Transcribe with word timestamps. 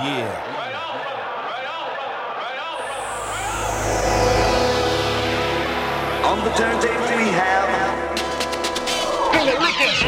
Yeah. 0.00 0.30
On 6.24 6.38
the 6.44 6.50
turntable 6.50 7.16
we 7.16 7.30
have. 7.34 7.68
Billy 9.32 9.54
Ricketts. 9.58 10.02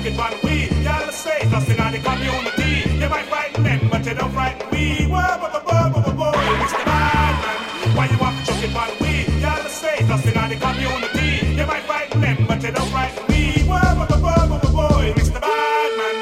talking 0.00 0.14
about 0.14 0.42
we. 0.42 0.68
Y'all 0.82 1.08
are 1.08 1.12
safe, 1.12 1.52
lost 1.52 1.68
in 1.68 1.76
the 1.76 1.98
community. 1.98 2.88
You 2.98 3.08
might 3.08 3.26
frighten 3.26 3.62
them, 3.62 3.88
but 3.90 4.02
they 4.02 4.14
don't 4.14 4.32
frighten 4.32 4.66
we. 4.70 5.04
Whoa, 5.04 5.20
whoa, 5.20 5.52
the 5.52 5.60
whoa, 5.60 5.90
whoa, 5.92 6.32
whoa, 6.32 6.32
Mr. 6.32 6.84
Badman. 6.86 7.96
Why 7.96 8.06
you 8.08 8.18
want 8.18 8.38
to 8.38 8.52
talking 8.52 8.70
about 8.70 9.00
we? 9.00 9.26
Y'all 9.40 9.60
are 9.60 9.68
safe, 9.68 10.08
lost 10.08 10.24
in 10.24 10.32
the 10.32 10.56
community. 10.56 11.54
You 11.54 11.66
might 11.66 11.82
frighten 11.84 12.20
them, 12.20 12.46
but 12.48 12.60
they 12.62 12.70
don't 12.70 12.88
frighten 12.88 13.24
we. 13.28 13.62
Whoa, 13.68 13.76
whoa, 13.76 14.06
the 14.06 14.16
whoa, 14.16 14.48
whoa, 14.48 14.88
whoa, 14.88 15.12
Mr. 15.12 15.40
Badman. 15.40 16.16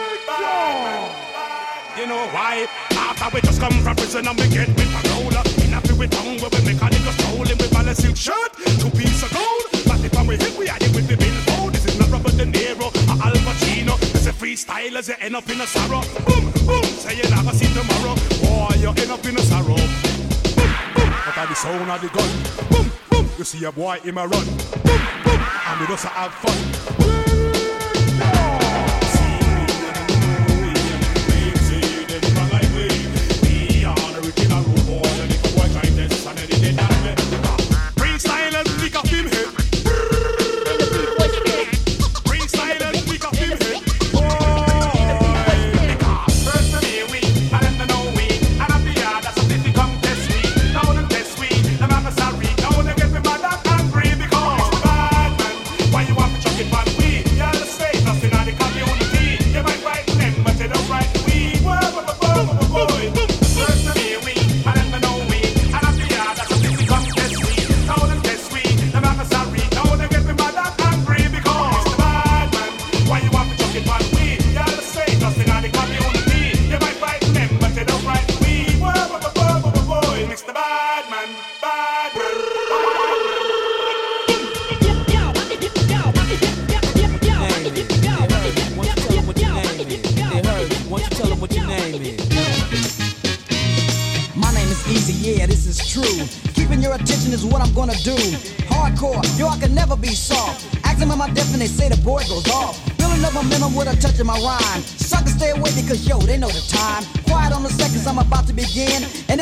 You 1.99 2.07
know 2.07 2.27
why? 2.35 2.67
After 2.91 3.31
we 3.35 3.41
just 3.43 3.61
come 3.61 3.79
from 3.83 3.97
prison 3.97 4.27
and 4.27 4.39
we 4.39 4.49
get 4.49 4.69
with 4.69 4.99
a 4.99 5.03
roller. 5.15 5.43
Enough 5.67 5.99
with 5.99 6.11
tongue 6.11 6.39
where 6.39 6.51
we 6.51 6.61
make 6.67 6.83
a 6.83 6.87
nigga 6.91 7.13
stolen 7.15 7.59
with 7.59 7.71
balance 7.71 7.99
silk 7.99 8.17
shirt. 8.17 8.58
violence, 14.89 15.09
you 15.09 15.15
end 15.21 15.37
up 15.37 15.49
in 15.51 15.61
a 15.61 15.67
sorrow. 15.67 16.01
Boom, 16.27 16.53
boom, 16.67 16.85
say 16.85 17.17
you 17.17 17.23
never 17.31 17.53
see 17.53 17.67
tomorrow. 17.67 18.15
Boy, 18.41 18.75
you 18.81 18.89
end 18.89 19.11
up 19.11 19.25
in 19.27 19.37
a 19.37 19.43
sorrow. 19.43 19.77
Boom, 19.77 20.73
boom, 20.95 21.11
but 21.25 21.35
by 21.37 21.47
the 21.47 21.55
sound 21.55 21.91
of 21.91 22.01
the 22.01 22.09
gun. 22.09 22.31
Boom, 22.71 22.91
boom, 23.11 23.31
you 23.39 23.45
see 23.45 23.65
a 23.65 23.73
boy 23.73 23.99
in 24.05 24.15
my 24.15 24.25
run. 24.25 24.47
Boom, 24.85 25.01
boom, 25.25 25.41
and 25.67 25.81
we 25.81 25.87
just 25.87 26.05
have 26.05 26.33
fun. 26.35 26.98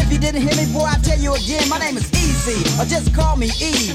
If 0.07 0.13
you 0.13 0.19
didn't 0.21 0.43
hear 0.43 0.55
me, 0.55 0.73
boy, 0.73 0.87
I'll 0.87 1.03
tell 1.03 1.19
you 1.19 1.35
again. 1.35 1.69
My 1.69 1.81
name 1.81 1.97
is 1.97 2.09
Eazy, 2.13 2.63
or 2.79 2.87
just 2.87 3.13
call 3.13 3.35
me 3.35 3.51
E. 3.59 3.91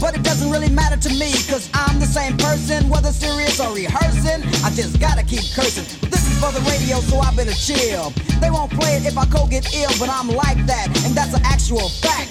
But 0.00 0.16
it 0.16 0.22
doesn't 0.24 0.50
really 0.50 0.70
matter 0.70 0.96
to 0.96 1.10
me, 1.10 1.30
cause 1.44 1.68
I'm 1.74 2.00
the 2.00 2.06
same 2.06 2.38
person, 2.38 2.88
whether 2.88 3.12
serious 3.12 3.60
or 3.60 3.74
rehearsing. 3.74 4.48
I 4.64 4.70
just 4.70 4.98
gotta 4.98 5.22
keep 5.22 5.44
cursing. 5.52 5.84
This 6.08 6.24
is 6.24 6.40
for 6.40 6.50
the 6.56 6.64
radio, 6.72 7.00
so 7.04 7.20
I 7.20 7.36
better 7.36 7.52
chill. 7.52 8.14
They 8.40 8.48
won't 8.48 8.72
play 8.72 8.96
it 8.96 9.04
if 9.04 9.18
I 9.18 9.26
go 9.26 9.46
get 9.46 9.68
ill, 9.74 9.92
but 10.00 10.08
I'm 10.08 10.28
like 10.28 10.64
that, 10.64 10.88
and 11.04 11.12
that's 11.14 11.34
an 11.34 11.42
actual 11.44 11.90
fact. 12.00 12.21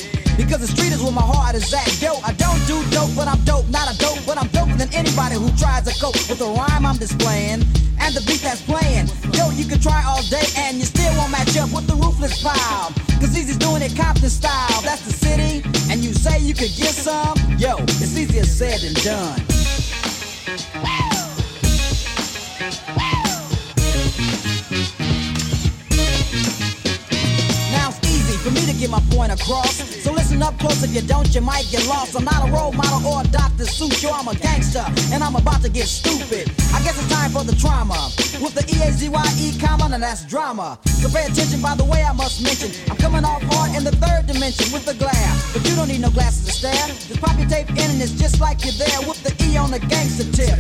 Because 0.41 0.61
the 0.61 0.67
street 0.67 0.91
is 0.91 1.03
where 1.03 1.11
my 1.11 1.21
heart 1.21 1.53
is 1.53 1.71
at. 1.71 2.01
Yo, 2.01 2.17
I 2.25 2.33
don't 2.33 2.57
do 2.65 2.81
dope, 2.89 3.13
but 3.15 3.27
I'm 3.27 3.39
dope, 3.45 3.69
not 3.69 3.93
a 3.93 3.97
dope, 3.97 4.17
but 4.25 4.41
I'm 4.41 4.49
doper 4.49 4.75
than 4.75 4.91
anybody 4.93 5.35
who 5.35 5.47
tries 5.55 5.85
to 5.85 5.93
cope 6.01 6.17
with 6.27 6.39
the 6.39 6.49
rhyme 6.49 6.83
I'm 6.83 6.97
displaying 6.97 7.61
and 8.01 8.15
the 8.15 8.21
beat 8.25 8.41
that's 8.41 8.61
playing. 8.61 9.05
Yo, 9.37 9.51
you 9.51 9.65
can 9.65 9.79
try 9.79 10.03
all 10.03 10.23
day 10.33 10.41
and 10.57 10.77
you 10.77 10.85
still 10.85 11.13
won't 11.15 11.31
match 11.31 11.55
up 11.57 11.69
with 11.69 11.85
the 11.85 11.93
ruthless 11.93 12.41
pile. 12.41 12.89
Cause 13.21 13.37
Eazy's 13.37 13.57
doing 13.57 13.83
it 13.83 13.95
Compton 13.95 14.29
style. 14.29 14.81
That's 14.81 15.05
the 15.05 15.13
city, 15.13 15.61
and 15.93 16.03
you 16.03 16.11
say 16.11 16.41
you 16.41 16.55
could 16.55 16.73
get 16.73 16.97
some. 16.97 17.37
Yo, 17.61 17.77
it's 18.01 18.17
easier 18.17 18.43
said 18.43 18.81
than 18.81 18.95
done. 19.05 19.45
Woo! 20.81 21.21
Get 28.81 28.89
my 28.89 28.99
point 29.13 29.31
across. 29.31 29.77
So 30.01 30.11
listen 30.11 30.41
up 30.41 30.57
close 30.57 30.81
if 30.81 30.91
you 30.95 31.01
don't, 31.01 31.29
you 31.35 31.41
might 31.41 31.67
get 31.69 31.85
lost. 31.87 32.15
I'm 32.15 32.25
not 32.25 32.49
a 32.49 32.51
role 32.51 32.71
model 32.73 33.05
or 33.05 33.21
a 33.21 33.27
Dr. 33.27 33.65
Seuss, 33.69 34.01
yo, 34.01 34.09
I'm 34.09 34.27
a 34.27 34.33
gangster, 34.33 34.83
and 35.13 35.23
I'm 35.23 35.35
about 35.35 35.61
to 35.61 35.69
get 35.69 35.85
stupid. 35.85 36.49
I 36.73 36.81
guess 36.81 36.97
it's 36.97 37.13
time 37.13 37.29
for 37.29 37.43
the 37.43 37.55
trauma. 37.55 38.09
With 38.41 38.55
the 38.55 38.65
E-A-Z-Y-E 38.65 39.59
comma, 39.59 39.89
and 39.93 40.01
that's 40.01 40.25
drama. 40.25 40.79
So 40.85 41.09
pay 41.09 41.25
attention 41.25 41.61
by 41.61 41.75
the 41.75 41.85
way 41.85 42.01
I 42.01 42.11
must 42.11 42.41
mention. 42.41 42.71
I'm 42.89 42.97
coming 42.97 43.23
off 43.23 43.43
hard 43.53 43.75
in 43.77 43.83
the 43.83 43.95
third 44.01 44.25
dimension 44.25 44.73
with 44.73 44.85
the 44.85 44.95
glass. 44.95 45.53
But 45.53 45.63
you 45.69 45.75
don't 45.75 45.87
need 45.87 46.01
no 46.01 46.09
glasses 46.09 46.45
to 46.45 46.51
stare. 46.51 46.87
Just 47.05 47.21
pop 47.21 47.37
your 47.37 47.47
tape 47.47 47.69
in 47.69 47.85
and 47.91 48.01
it's 48.01 48.13
just 48.13 48.41
like 48.41 48.65
you're 48.65 48.73
there 48.81 49.01
with 49.07 49.21
the 49.21 49.31
E 49.45 49.57
on 49.57 49.69
the 49.69 49.79
gangster 49.79 50.25
tip. 50.33 50.57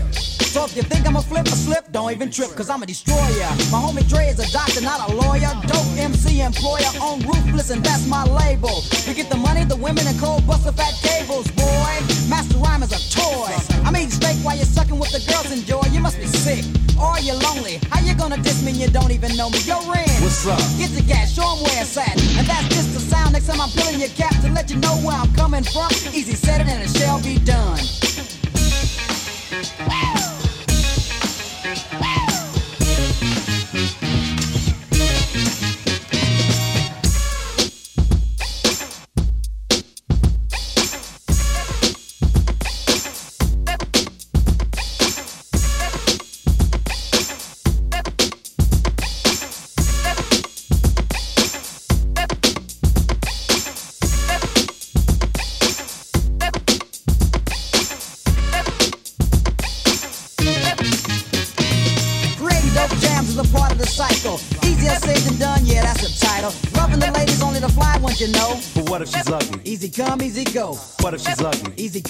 So 0.51 0.65
if 0.65 0.75
you 0.75 0.83
think 0.83 1.07
I'm 1.07 1.15
a 1.15 1.21
flip 1.21 1.47
or 1.47 1.55
slip, 1.55 1.93
don't 1.93 2.11
even 2.11 2.29
trip, 2.29 2.51
cause 2.51 2.69
I'm 2.69 2.83
a 2.83 2.85
destroyer. 2.85 3.47
My 3.71 3.79
homie 3.79 4.03
Dre 4.09 4.27
is 4.27 4.37
a 4.37 4.51
doctor, 4.51 4.81
not 4.81 5.09
a 5.09 5.15
lawyer. 5.15 5.47
Dope 5.63 5.95
MC 5.95 6.41
employer 6.41 6.91
on 6.99 7.21
ruthless, 7.21 7.69
and 7.69 7.81
that's 7.81 8.05
my 8.11 8.25
label. 8.27 8.83
We 9.07 9.13
get 9.13 9.29
the 9.29 9.37
money, 9.37 9.63
the 9.63 9.77
women, 9.77 10.05
and 10.05 10.19
cold 10.19 10.45
buster 10.45 10.73
fat 10.73 10.93
cables, 11.01 11.47
boy. 11.55 11.93
Master 12.27 12.57
rhyme 12.57 12.83
is 12.83 12.91
a 12.91 12.99
toy. 13.07 13.55
I'm 13.87 13.95
eating 13.95 14.11
steak 14.11 14.37
while 14.43 14.57
you're 14.57 14.65
sucking 14.65 14.99
with 14.99 15.11
the 15.15 15.23
girls 15.31 15.49
enjoy. 15.49 15.81
You 15.95 16.01
must 16.01 16.19
be 16.19 16.27
sick. 16.27 16.65
Or 16.99 17.17
you're 17.19 17.39
lonely. 17.39 17.79
How 17.89 18.01
you 18.01 18.13
gonna 18.13 18.37
diss 18.37 18.61
me 18.61 18.71
and 18.71 18.79
you 18.81 18.89
don't 18.89 19.11
even 19.11 19.35
know 19.37 19.49
me? 19.49 19.59
Yo, 19.63 19.79
Ren. 19.89 20.05
What's 20.21 20.45
up? 20.45 20.59
Get 20.77 20.91
the 20.91 21.01
gas, 21.07 21.31
show 21.33 21.47
'em 21.55 21.63
where 21.63 21.81
it's 21.81 21.95
at. 21.97 22.15
And 22.37 22.45
that's 22.45 22.67
just 22.75 22.93
the 22.93 22.99
sound. 22.99 23.31
Next 23.31 23.47
time 23.47 23.61
I'm 23.61 23.71
pulling 23.71 23.99
your 23.99 24.13
cap 24.19 24.35
to 24.43 24.49
let 24.51 24.69
you 24.69 24.77
know 24.77 24.95
where 25.05 25.15
I'm 25.15 25.31
coming 25.33 25.63
from. 25.63 25.89
Eazy 26.11 26.35
said 26.35 26.59
it 26.61 26.67
and 26.67 26.83
it 26.83 26.91
shall 26.97 27.19
be 27.23 27.39
done. 27.39 27.79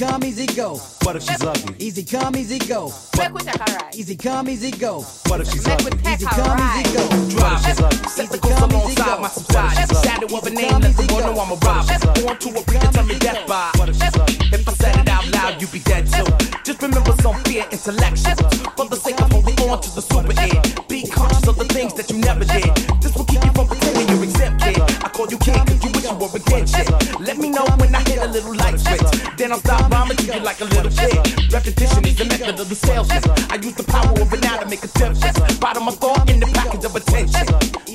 Come, 0.02 0.24
easy 0.24 0.48
go. 0.48 0.78
What 1.04 1.16
if 1.16 1.22
she's 1.24 1.44
ugly? 1.44 1.76
Easy 1.78 2.04
come, 2.04 2.36
easy 2.36 2.58
go. 2.58 2.92
Make 3.18 3.34
we 3.34 3.42
take 3.42 3.56
a 3.56 3.72
ride. 3.74 3.94
Easy 3.96 4.16
come, 4.18 4.50
easy 4.50 4.72
go. 4.72 5.02
What 5.28 5.42
if 5.42 5.48
she's 5.50 5.68
Make 5.68 5.80
ugly? 5.82 5.92
we 5.98 6.02
take 6.02 6.16
Easy 6.22 6.26
a 6.26 6.30
come, 6.30 6.58
ride. 6.58 6.86
easy 6.88 6.98
go. 6.98 7.04
What 7.42 7.54
if 7.54 7.66
she's 7.66 7.80
ugly? 7.82 8.10
Set 8.10 8.30
the 8.30 8.38
Easy 8.38 8.40
course 8.42 8.60
come, 8.60 8.70
easy 8.72 8.78
alongside 8.78 9.06
go. 9.06 9.22
my 9.22 9.28
subside. 9.30 9.64
What 9.64 9.78
if 9.78 9.90
she's 9.90 10.02
Shadow 10.02 10.26
of 10.26 10.44
a 10.44 10.48
Easy 10.50 10.56
name, 10.58 10.70
come, 10.72 10.82
let 10.82 10.96
the 10.98 11.04
easy 11.04 11.14
world 11.14 11.26
go. 11.26 11.34
know 11.34 11.42
I'm 11.42 11.52
a 11.52 11.56
rob. 11.62 11.86
she's 11.86 12.06
ugly? 12.06 12.24
Born 12.26 12.38
to 12.42 12.50
a 12.50 12.64
predetermined 12.66 13.20
death 13.22 13.48
by. 13.48 13.70
What 13.78 13.90
if 13.90 13.96
she's 14.02 14.16
ugly? 14.18 14.36
If 14.58 14.70
I 14.70 14.74
said 14.74 14.96
it 14.98 15.10
out 15.10 15.26
loud, 15.38 15.62
you'd 15.62 15.72
be 15.72 15.80
dead 15.80 16.04
too. 16.10 16.26
Just 16.66 16.82
remember 16.82 17.14
some 17.22 17.38
fear 17.46 17.66
intellectual. 17.72 18.50
For 18.74 18.86
the 18.90 18.96
sake 18.98 19.22
of 19.22 19.32
holding 19.32 19.60
on 19.70 19.82
to 19.86 19.90
the 19.94 20.02
super 20.02 20.34
id. 20.34 20.88
Be 20.90 21.06
conscious 21.08 21.46
of 21.48 21.58
the 21.62 21.66
things 21.66 21.94
that 21.94 22.10
you 22.10 22.18
never 22.18 22.42
did. 22.46 22.74
Call 25.22 25.32
you 25.32 25.38
king 25.38 25.66
cause 25.66 25.84
you 25.84 25.92
wish 25.92 26.06
you 26.10 26.16
were 26.18 26.34
again 26.34 26.66
shit. 26.66 26.90
Let 27.20 27.38
me 27.38 27.50
know 27.50 27.66
when 27.78 27.94
I 27.94 28.02
hit 28.02 28.18
a 28.18 28.28
little 28.28 28.56
light 28.56 28.80
switch. 28.80 29.12
Then 29.38 29.52
I'll 29.52 29.60
stop 29.60 29.92
rhyming 29.92 30.18
to 30.18 30.26
you 30.26 30.42
like 30.42 30.62
a 30.62 30.66
little 30.66 30.92
kid. 30.92 31.54
Repetition 31.54 32.06
is 32.06 32.16
the 32.18 32.26
method 32.26 32.60
of 32.60 32.70
the 32.70 32.76
salesman. 32.76 33.22
I 33.52 33.56
use 33.56 33.76
the 33.76 33.84
power 33.84 34.10
of 34.10 34.34
an 34.34 34.44
hour 34.46 34.64
to 34.64 34.70
make 34.70 34.84
a 34.84 34.88
difference. 34.88 35.58
Bottom 35.60 35.88
of 35.88 35.98
thought 35.98 36.30
in 36.30 36.40
the 36.40 36.48
package 36.48 36.86
of 36.86 36.96
attention. 36.96 37.46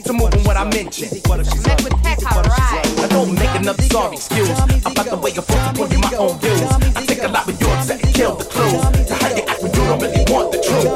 To 0.06 0.12
move 0.12 0.34
on 0.34 0.44
what 0.44 0.56
I 0.56 0.64
mentioned. 0.70 1.18
What 1.26 1.40
if 1.40 1.50
she's 1.50 1.66
Make 1.66 1.82
ugly? 1.82 1.90
we 1.90 2.02
take 2.06 2.22
a 2.22 2.42
ride. 2.46 2.86
I 3.02 3.06
don't 3.10 3.34
make 3.34 3.54
another 3.58 3.82
sorry 3.90 4.16
excuse 4.16 4.50
about 4.86 5.06
the 5.06 5.16
way 5.16 5.30
you're 5.34 5.42
forced 5.42 5.66
to 5.66 5.72
put 5.74 5.92
in 5.92 6.00
my 6.00 6.14
own 6.14 6.38
views. 6.38 6.62
I 6.94 7.02
take 7.06 7.22
a 7.24 7.28
lot 7.28 7.46
with 7.46 7.60
your 7.60 7.74
set 7.82 8.02
and 8.04 8.14
kill 8.14 8.36
the 8.36 8.44
clues 8.44 8.82
to 9.08 9.14
how 9.14 9.34
you 9.34 9.42
act 9.50 9.62
when 9.62 9.72
you 9.74 9.82
don't 9.82 9.98
really 9.98 10.24
want 10.30 10.52
the 10.52 10.60
truth. 10.62 10.94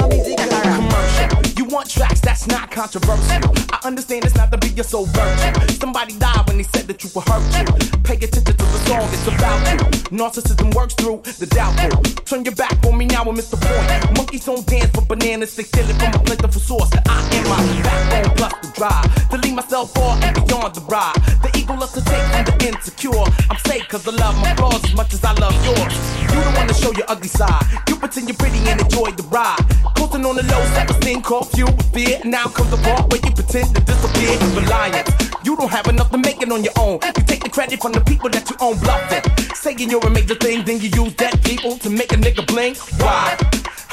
Commercial. 0.63 1.59
You 1.59 1.65
want 1.65 1.89
tracks 1.89 2.21
that's 2.21 2.47
not 2.47 2.71
controversial. 2.71 3.60
Understand 3.83 4.25
it's 4.25 4.35
not 4.35 4.51
to 4.51 4.57
be 4.59 4.67
your 4.69 4.83
soul 4.83 5.05
virtue. 5.07 5.73
Somebody 5.79 6.13
died 6.19 6.47
when 6.47 6.57
they 6.57 6.63
said 6.63 6.85
that 6.87 7.03
you 7.03 7.09
were 7.15 7.23
hurt 7.23 7.41
you. 7.57 7.65
Pay 8.03 8.15
attention 8.15 8.43
to 8.43 8.53
the 8.53 8.79
song, 8.85 9.09
it's 9.09 9.25
about 9.25 9.57
you. 9.73 9.77
Narcissism 10.15 10.73
works 10.75 10.93
through 10.93 11.21
the 11.39 11.47
doubtful. 11.47 12.03
Turn 12.25 12.45
your 12.45 12.53
back 12.53 12.77
on 12.85 12.97
me 12.97 13.05
now 13.05 13.23
and 13.23 13.35
miss 13.35 13.49
the. 13.49 13.57
Monkeys 14.15 14.45
don't 14.45 14.65
dance 14.67 14.91
for 14.91 15.01
bananas, 15.01 15.55
they 15.55 15.63
steal 15.63 15.89
it 15.89 15.97
from 15.97 16.13
a 16.13 16.23
plentiful 16.23 16.61
source. 16.61 16.91
I 16.93 17.29
am 17.33 17.49
my 17.49 17.81
backbone 17.81 18.35
plus 18.37 18.53
the 18.61 18.71
drive. 18.75 19.29
To 19.29 19.37
leave 19.37 19.55
myself 19.55 19.93
far 19.95 20.17
and 20.21 20.35
beyond 20.35 20.75
the 20.75 20.81
ride. 20.81 21.20
Insecure. 22.71 23.25
I'm 23.49 23.59
safe 23.67 23.87
cause 23.87 24.07
I 24.07 24.11
love 24.11 24.35
my 24.39 24.55
flaws 24.55 24.83
as 24.83 24.95
much 24.95 25.13
as 25.13 25.23
I 25.23 25.33
love 25.33 25.53
yours. 25.65 25.95
You 26.31 26.39
don't 26.41 26.55
wanna 26.55 26.73
show 26.73 26.91
your 26.93 27.05
ugly 27.07 27.27
side. 27.27 27.63
You 27.87 27.95
pretend 27.95 28.27
you're 28.27 28.37
pretty 28.37 28.59
and 28.69 28.79
enjoy 28.79 29.11
the 29.11 29.23
ride. 29.29 29.59
Coasting 29.97 30.25
on 30.25 30.35
the 30.35 30.43
low, 30.43 30.63
self-esteem 30.75 31.21
caught 31.21 31.51
you 31.57 31.65
with 31.65 31.93
fear. 31.93 32.19
Now 32.23 32.45
comes 32.45 32.71
the 32.71 32.77
part 32.77 33.11
where 33.11 33.21
you 33.23 33.31
pretend 33.31 33.75
to 33.75 33.81
disappear. 33.81 34.31
You 34.31 34.49
Reliance. 34.61 35.11
You 35.43 35.55
don't 35.55 35.71
have 35.71 35.87
enough 35.87 36.11
to 36.11 36.17
make 36.17 36.41
it 36.41 36.51
on 36.51 36.63
your 36.63 36.73
own. 36.77 36.99
You 37.03 37.23
take 37.25 37.43
the 37.43 37.49
credit 37.49 37.81
from 37.81 37.93
the 37.93 38.01
people 38.01 38.29
that 38.29 38.49
you 38.49 38.55
own 38.59 38.77
bluffing. 38.79 39.23
Saying 39.55 39.89
you're 39.89 40.05
a 40.05 40.09
major 40.09 40.35
thing, 40.35 40.63
then 40.63 40.79
you 40.79 40.89
use 40.89 41.15
that 41.15 41.41
people 41.43 41.77
to 41.79 41.89
make 41.89 42.11
a 42.13 42.15
nigga 42.15 42.45
blink. 42.45 42.77
Why? 43.01 43.37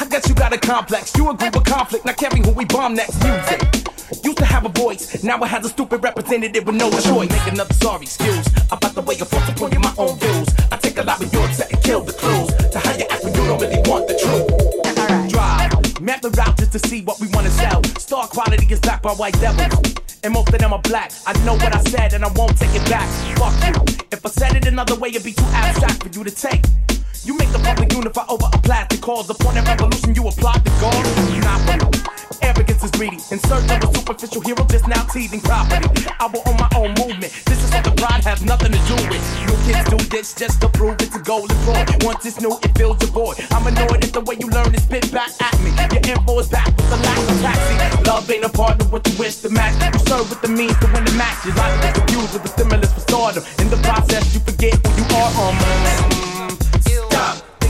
I 0.01 0.05
guess 0.07 0.29
you 0.29 0.35
got 0.35 0.53
a 0.53 0.59
complex. 0.59 1.17
You 1.17 1.31
agree 1.31 1.51
with 1.51 1.65
conflict, 1.65 2.05
not 2.05 2.17
caring 2.17 2.45
who 2.45 2.53
we 2.53 2.65
bomb 2.65 2.95
next. 2.95 3.23
Music. 3.25 3.98
Used 4.29 4.37
to 4.41 4.45
have 4.45 4.67
a 4.67 4.69
voice, 4.69 5.25
now 5.25 5.43
it 5.43 5.47
has 5.47 5.65
a 5.65 5.71
stupid 5.71 6.03
representative 6.03 6.67
with 6.67 6.75
no 6.75 6.91
choice. 6.91 7.31
Make 7.31 7.51
another 7.51 7.73
sorry 7.73 8.03
excuse 8.03 8.47
about 8.71 8.95
the 8.95 9.01
way 9.01 9.15
you're 9.15 9.25
forced 9.25 9.47
to 9.47 9.55
put 9.55 9.73
in 9.73 9.81
my 9.81 9.95
own 9.97 10.19
views. 10.19 10.49
I 10.71 10.77
take 10.77 10.99
a 10.99 11.03
lot 11.03 11.25
of 11.25 11.33
your 11.33 11.51
set 11.51 11.73
and 11.73 11.83
kill 11.83 12.03
the 12.03 12.13
clues 12.13 12.53
to 12.73 12.79
how 12.79 12.93
you 12.99 13.07
act 13.09 13.25
when 13.25 13.33
you 13.33 13.45
don't 13.49 13.59
really 13.59 13.81
want 13.89 14.07
the 14.07 14.13
truth. 14.21 14.45
A. 14.85 15.29
Drive, 15.33 16.03
map 16.03 16.21
the 16.21 16.29
route 16.29 16.59
just 16.59 16.73
to 16.73 16.79
see 16.79 17.01
what 17.05 17.19
we 17.21 17.29
wanna 17.29 17.49
sell. 17.49 17.83
Star 17.97 18.29
quality 18.29 18.67
is 18.71 18.81
backed 18.81 19.03
by 19.03 19.13
white 19.13 19.33
devil. 19.41 19.65
And 20.23 20.35
most 20.35 20.53
of 20.53 20.59
them 20.59 20.75
are 20.75 20.83
black. 20.83 21.11
I 21.27 21.33
know 21.47 21.55
what 21.55 21.75
I 21.75 21.81
said 21.85 22.13
and 22.13 22.23
I 22.23 22.29
won't 22.37 22.59
take 22.59 22.75
it 22.75 22.85
back. 22.91 23.09
Fuck 23.39 23.57
you. 23.65 23.97
If 24.13 24.27
I 24.27 24.29
said 24.29 24.57
it 24.57 24.67
another 24.67 24.97
way, 24.97 25.09
it'd 25.09 25.25
be 25.25 25.33
too 25.33 25.49
abstract 25.57 26.03
for 26.03 26.11
you 26.11 26.23
to 26.23 26.31
take. 26.31 26.67
You 27.25 27.35
make 27.39 27.49
the 27.49 27.61
public 27.61 27.95
unify 27.95 28.27
over 28.29 28.45
a 28.53 28.59
plastic 28.59 29.01
cause. 29.01 29.31
Upon 29.31 29.55
that 29.55 29.67
revolution, 29.67 30.15
you 30.15 30.29
applaud 30.29 30.63
the 30.67 30.71
goal. 30.85 31.01
Real. 31.33 32.28
Arrogance 32.43 32.85
is 32.85 32.91
greedy. 32.91 33.19
In 33.31 33.39
search 33.39 33.71
of 33.71 33.83
a 33.83 33.95
superficial 33.95 34.41
hero, 34.43 34.65
just 34.67 34.87
now 34.89 35.03
teasing 35.05 35.41
property. 35.41 35.89
I 36.19 36.27
will 36.27 36.43
own 36.47 36.57
my 36.57 36.71
own 36.77 36.91
movement. 36.99 37.33
This 37.47 37.63
is 37.63 37.71
something 37.71 37.95
pride 37.97 38.25
has 38.25 38.43
nothing 38.43 38.73
to 38.73 38.81
do 38.87 38.97
with. 39.09 39.23
You 39.43 39.55
kids 39.67 39.89
do 39.91 39.99
this 40.09 40.35
just 40.35 40.61
to 40.61 40.69
prove 40.69 40.97
it's 41.01 41.15
a 41.17 41.21
golden 41.21 41.57
boy. 41.65 41.85
Once 42.03 42.27
it's 42.27 42.41
new, 42.41 42.59
it 42.63 42.77
fills 42.77 43.01
your 43.03 43.11
void. 43.11 43.37
I'm 43.51 43.67
annoyed 43.67 44.05
at 44.05 44.13
the 44.13 44.21
way 44.21 44.37
you 44.39 44.49
learn 44.49 44.73
to 44.73 44.81
spit 44.81 45.11
back 45.13 45.31
at 45.41 45.55
me. 45.61 45.71
Your 45.93 46.17
info 46.17 46.39
is 46.39 46.49
back 46.49 46.67
with 46.67 46.91
the 46.91 46.97
lack 46.97 47.19
of 47.19 47.41
taxi. 47.41 48.05
Love 48.05 48.31
ain't 48.31 48.45
a 48.45 48.49
part 48.49 48.81
of 48.81 48.93
what 48.93 49.07
you 49.09 49.19
wish 49.19 49.37
to 49.43 49.49
match. 49.51 49.75
You 49.95 50.01
serve 50.07 50.29
with 50.31 50.41
the 50.43 50.49
means 50.49 50.79
to 50.81 50.87
win 50.93 51.05
the 51.05 51.13
match. 51.13 51.45
Your 51.45 51.55
life 51.57 51.85
is 51.85 51.93
confused 51.93 52.33
with 52.33 52.43
the 52.43 52.49
stimulus 52.49 52.93
for 52.93 53.01
stardom. 53.01 53.45
In 53.59 53.69
the 53.71 53.79
process, 53.79 54.35
you 54.35 54.41
forget 54.41 54.75
who 54.87 54.91
you 54.97 55.07
are. 55.17 55.51
Um. 55.51 55.89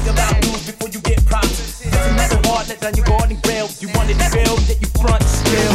Think 0.08 0.20
about 0.20 0.40
news 0.40 0.64
before 0.64 0.88
you 0.88 1.00
get 1.04 1.20
props. 1.26 1.84
Another 1.84 2.40
hard 2.48 2.66
let 2.72 2.80
down 2.80 2.96
your 2.96 3.04
guarding 3.04 3.36
rail. 3.44 3.68
You 3.76 3.92
wanted 3.92 4.16
to 4.16 4.28
build, 4.32 4.56
yet 4.64 4.80
you 4.80 4.88
front 4.96 5.20
still. 5.20 5.74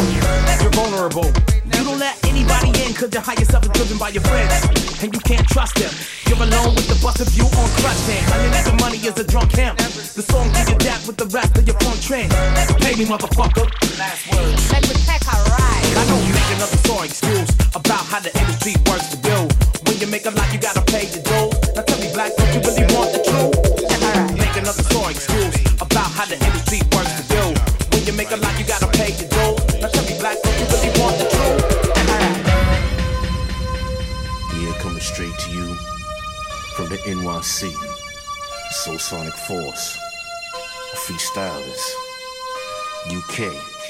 You're 0.58 0.74
vulnerable. 0.74 1.30
You 1.62 1.86
don't 1.86 2.02
let 2.02 2.18
anybody 2.26 2.74
in 2.82 2.98
cause 2.98 3.14
your 3.14 3.22
higher 3.22 3.46
self 3.46 3.62
is 3.62 3.70
driven 3.78 3.96
by 3.96 4.08
your 4.08 4.26
friends. 4.26 4.50
And 5.06 5.14
you 5.14 5.20
can't 5.22 5.46
trust 5.46 5.78
them. 5.78 5.94
You're 6.26 6.42
alone 6.42 6.74
with 6.74 6.90
the 6.90 6.98
bust 6.98 7.22
of 7.22 7.30
you 7.38 7.46
on 7.46 7.68
crutch 7.78 8.02
hand. 8.10 8.26
Underneath 8.34 8.66
the 8.66 8.76
money 8.82 8.98
is 8.98 9.14
a 9.14 9.22
drunk 9.22 9.52
hemp. 9.52 9.78
The 9.78 10.26
song 10.26 10.50
you 10.66 10.78
that 10.82 10.98
with 11.06 11.16
the 11.16 11.30
rest 11.30 11.56
of 11.56 11.64
your 11.68 11.78
front 11.78 12.02
trend. 12.02 12.34
Pay 12.82 12.98
me, 12.98 13.06
motherfucker. 13.06 13.70
Last 14.02 14.34
words. 14.34 14.72
Make 14.72 14.82
we 14.90 14.98
take 15.06 15.22
a 15.30 15.63
Sonic 39.14 39.34
Force, 39.46 39.96
Freestylers, 41.06 41.84
UK. 43.12 43.83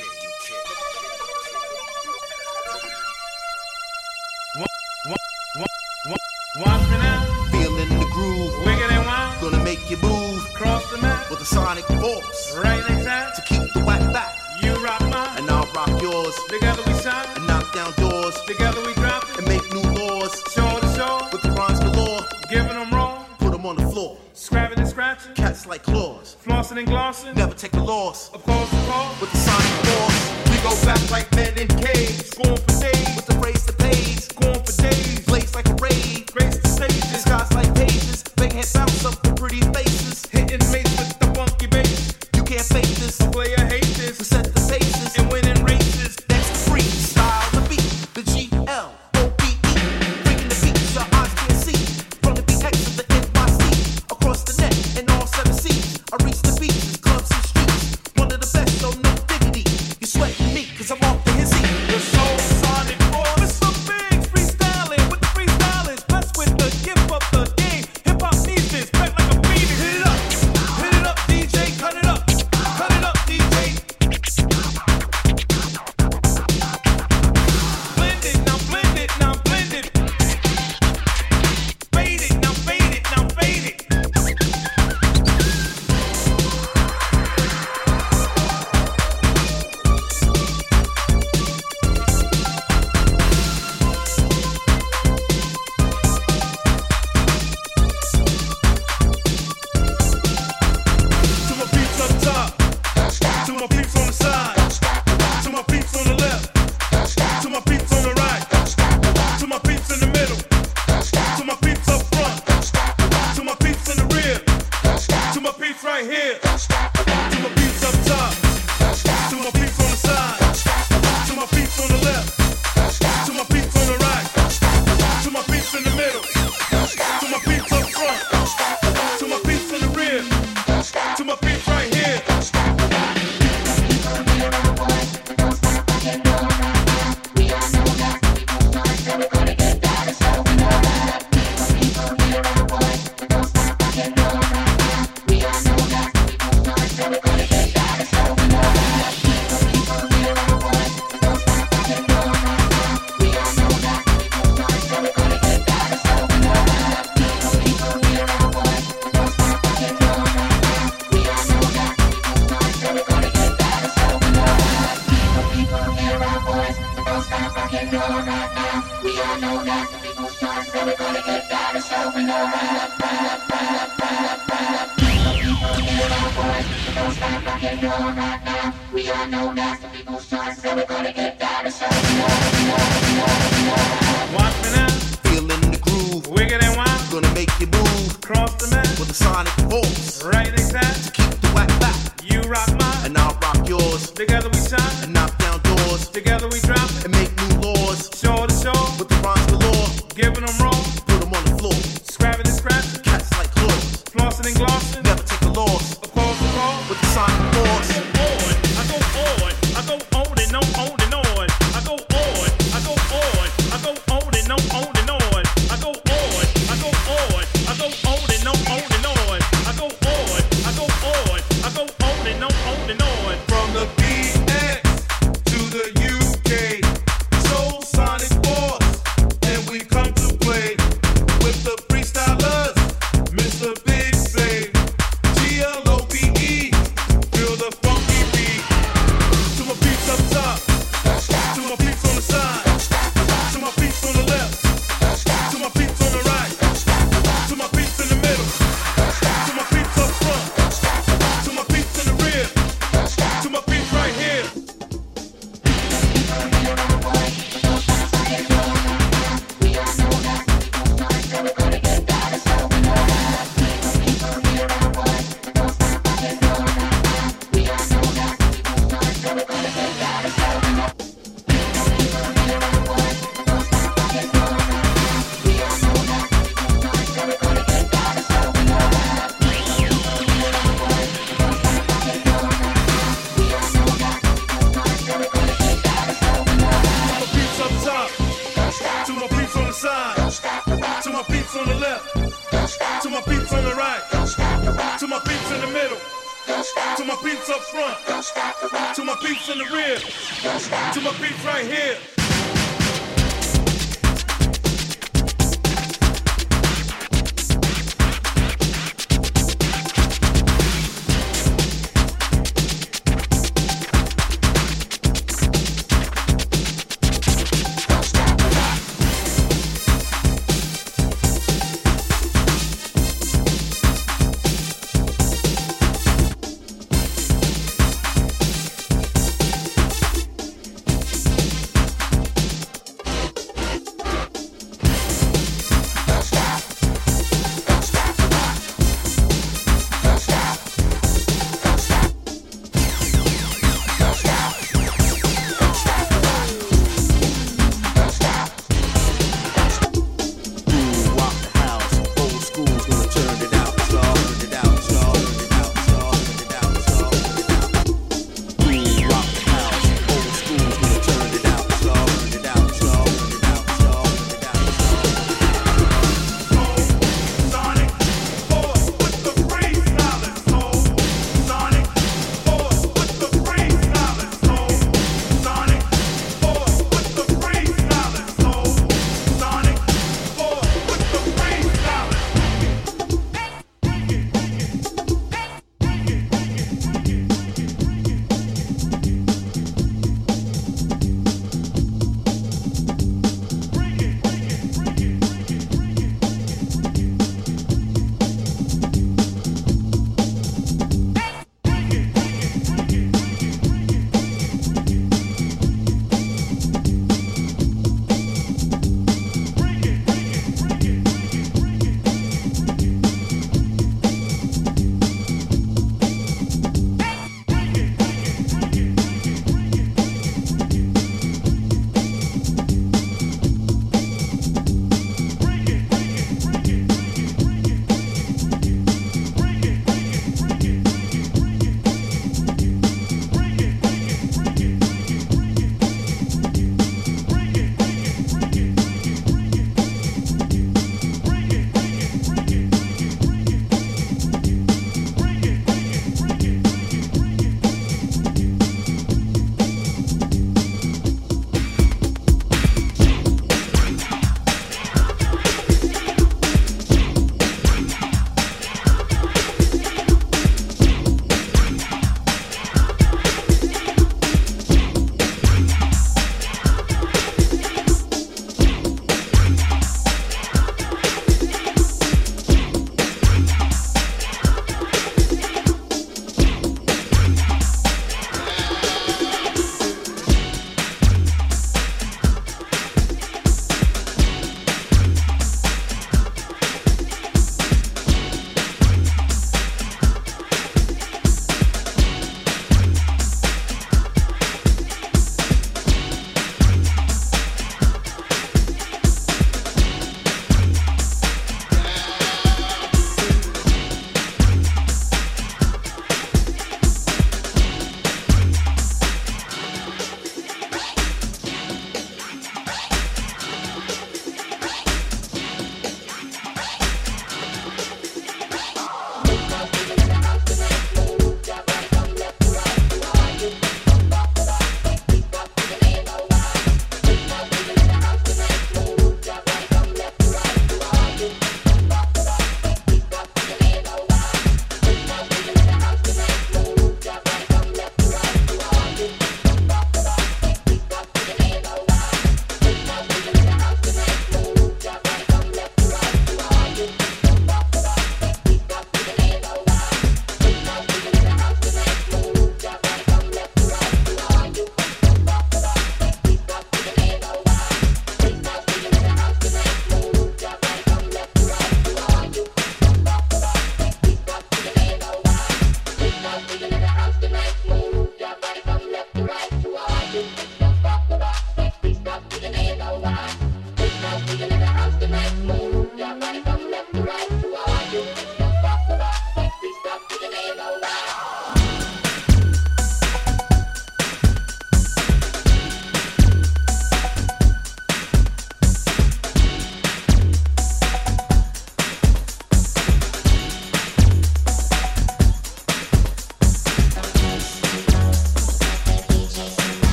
And 26.76 27.36
Never 27.36 27.54
take 27.54 27.72
a 27.74 27.84
loss. 27.84 28.34
Of 28.34 28.42
course 28.42 28.53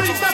Everybody. 0.00 0.29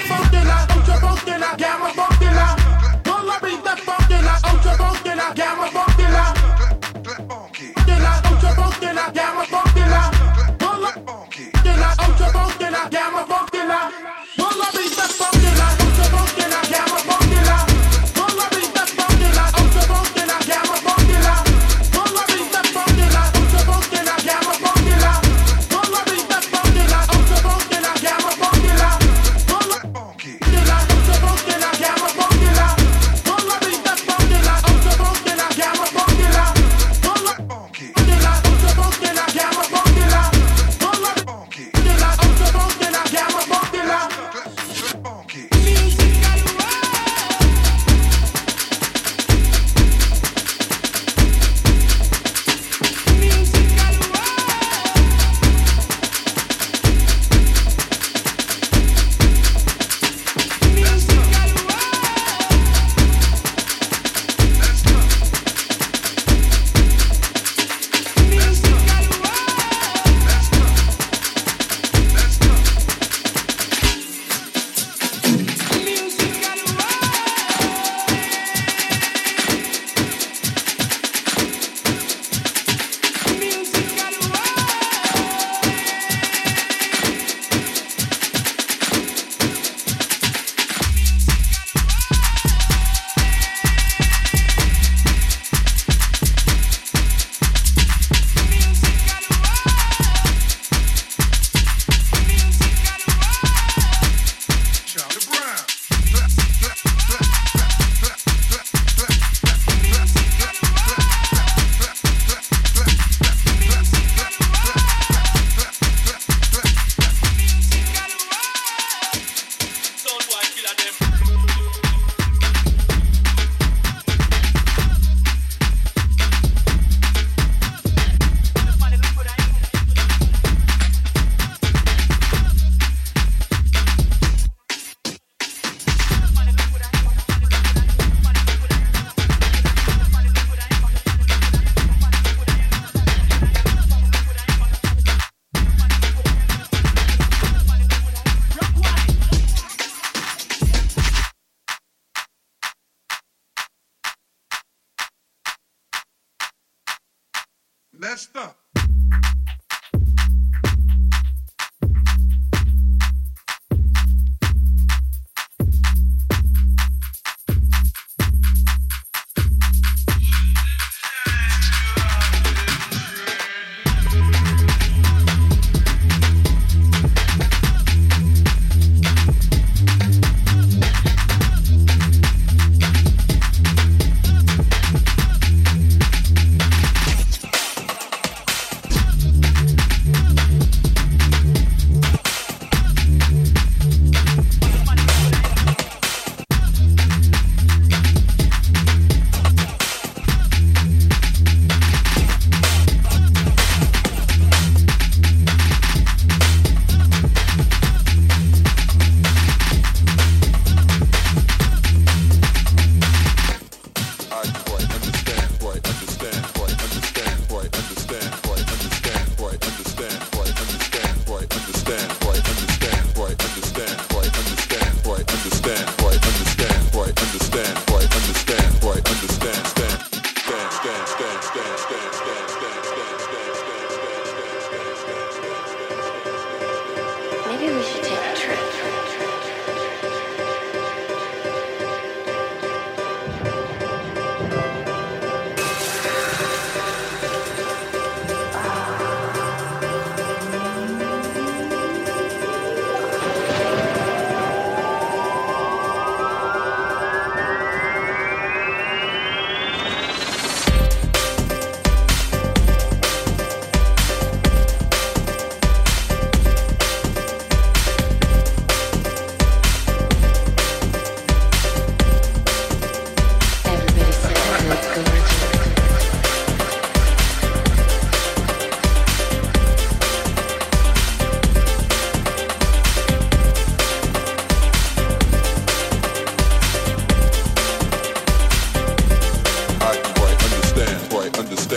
messed 158.17 158.35
up. 158.35 158.66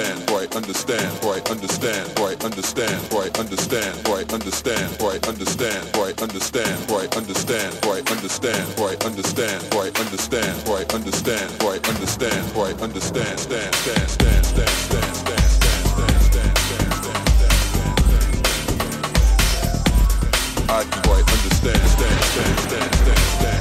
Understand, 0.10 0.30
right, 0.32 0.56
understand, 0.56 1.24
right, 1.24 1.50
understand, 1.50 2.10
right, 2.20 2.40
understand, 2.44 3.14
right, 3.14 3.40
understand, 3.40 4.08
right, 4.08 4.34
understand, 4.34 5.02
right, 5.02 5.24
understand, 5.28 5.96
right, 5.96 6.22
understand, 6.22 6.86
right, 6.96 7.16
understand, 7.16 7.86
right, 7.86 8.08
understand, 8.10 8.76
right, 8.76 9.06
understand, 9.06 9.64
right, 9.76 9.96
understand, 9.98 10.64
right, 10.66 10.94
understand, 10.94 11.62
right, 11.62 11.88
understand, 11.88 12.56
right, 12.56 12.82
understand, 12.82 13.40
stand, 13.40 13.76
stand, 13.76 13.76
stand, 13.76 14.46
stand, 14.46 14.46
stand, 14.46 15.16
stand, 15.16 15.40
I 20.72 20.84
quite 21.04 21.28
understand, 21.34 21.90
stand, 21.90 22.24
stand, 22.24 22.60
stand, 22.60 22.60
stand, 22.60 22.70
stand, 22.70 22.96
stand, 22.96 23.20
stand, 23.42 23.59